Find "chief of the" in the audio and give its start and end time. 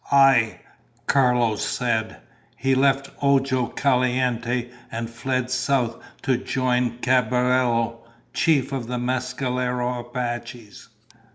8.33-8.97